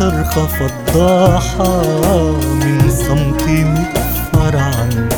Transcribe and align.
صرخة 0.00 0.46
فضاحة 0.46 1.82
من 2.40 2.90
صمت 2.90 3.42
متفرعن 3.48 5.08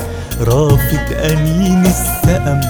رافض 0.41 1.13
أنين 1.25 1.87
السقم 1.87 2.61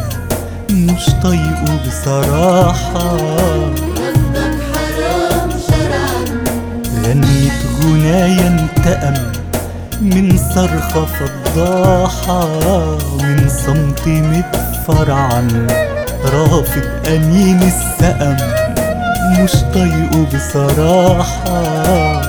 مش 0.70 1.06
طايقه 1.22 1.78
بصراحة. 1.86 3.16
رفضك 3.16 4.54
حرام 4.72 5.50
شرعا. 5.68 6.24
غنت 7.04 7.52
غنايا 7.84 8.48
انتقم 8.48 9.22
من 10.00 10.38
صرخة 10.54 11.06
فضاحة 11.06 12.46
من 13.22 13.48
صمت 13.66 14.08
متفرعن 14.08 15.66
رافض 16.32 16.82
أنين 17.06 17.62
السقم 17.62 18.36
مش 19.40 19.52
طايقه 19.74 20.26
بصراحة. 20.34 22.21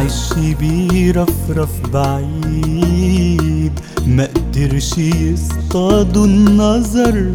عشي 0.00 0.54
بيرفرف 0.54 1.68
بعيد 1.92 3.80
ما 4.06 4.24
قدرش 4.24 4.98
يصطادوا 4.98 6.26
النظر. 6.26 7.30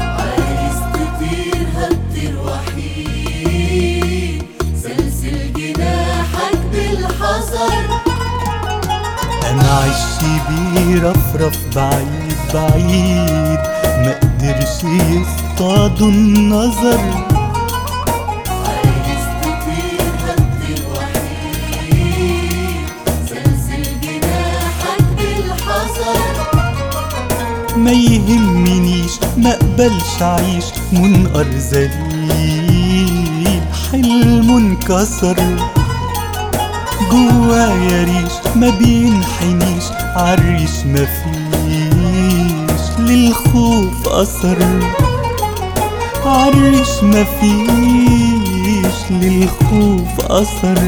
عايز 0.00 0.76
تطير 0.92 1.66
هتطير 1.76 2.34
وحيد 2.46 4.42
سلسل 4.82 5.52
جناحك 5.52 6.58
بالحذر. 6.72 7.84
أنا 9.50 9.70
عشي 9.70 10.34
بيرفرف 10.48 11.58
بعيد 11.76 12.38
بعيد 12.54 13.60
ما 14.04 14.12
قدرش 14.22 14.84
يصطادوا 14.84 16.08
النظر. 16.08 17.00
ما 27.84 27.90
يهمنيش 27.92 29.12
ما 29.36 29.50
أقبلش 29.54 30.22
اعيش 30.22 30.64
منقر 30.92 31.46
ذليل 31.72 33.10
حلم 33.92 34.50
انكسر 34.56 35.36
جوايا 37.10 38.04
ريش 38.04 38.32
ما 38.56 38.70
بينحنيش. 38.70 39.84
عالريش 40.16 40.76
مفيش 40.86 41.20
للخوف 42.98 44.08
أثر. 44.08 44.58
عالريش 46.24 46.88
مفيش 47.02 48.98
للخوف 49.10 50.20
أثر. 50.20 50.78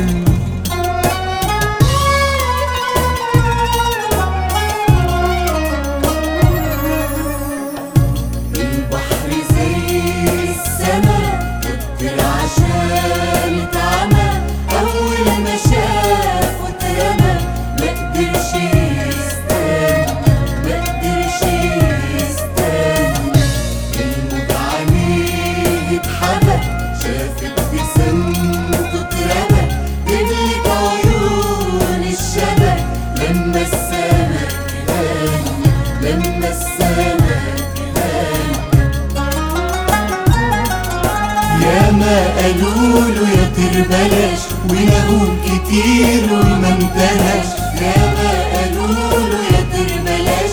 يا 42.13 42.19
ما 42.19 42.37
قالوا 42.43 43.01
له 43.15 43.29
يا 43.31 43.53
طير 43.57 43.85
بلاش 43.91 44.41
ونهوم 44.71 45.39
كتير 45.45 46.23
وما 46.33 46.69
انتهاش. 46.69 47.47
يا 47.83 47.97
ما 48.15 48.31
قالوا 48.53 49.29
له 49.31 49.41
يا 49.53 49.63
طير 49.73 49.91
بلاش 50.05 50.53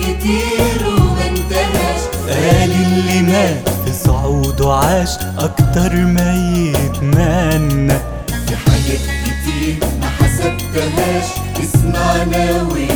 كتير 0.00 0.86
وما 0.88 1.24
انتهاش. 1.28 2.00
قال 2.28 2.72
اللي 2.72 3.22
مات 3.22 3.68
في 3.84 3.92
صعوده 4.04 4.72
عاش 4.74 5.10
أكتر 5.38 5.92
ما 5.96 6.34
يتمنى. 6.74 7.98
في 8.46 8.56
حاجات 8.56 9.04
كتير 9.24 9.76
ما 10.00 10.08
حسبتهاش 10.08 11.28
اسمعنا 11.62 12.62
واتهنى 12.62 12.91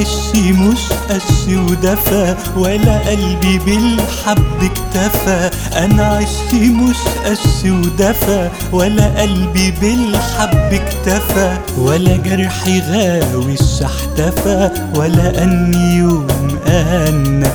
أنا 0.00 0.08
عشي 0.08 0.52
مش 0.52 0.78
قش 1.10 1.48
ودفى 1.48 2.36
ولا 2.56 2.98
قلبي 3.08 3.58
بالحب 3.58 4.62
اكتفى. 4.62 5.50
أنا 5.76 6.06
عشي 6.06 6.68
مش 6.70 6.96
قش 7.24 7.64
ودفى 7.70 8.48
ولا 8.72 9.20
قلبي 9.20 9.70
بالحب 9.70 10.72
اكتفى. 10.72 11.56
ولا 11.78 12.16
جرحي 12.16 12.80
غاوي 12.80 13.52
الشحتفى 13.60 14.70
ولا 14.94 15.42
أني 15.42 15.96
يوم 15.96 16.26
أنا 16.66 17.52